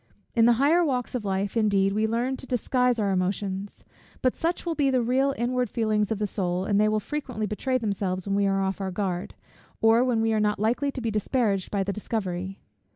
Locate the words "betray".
7.45-7.77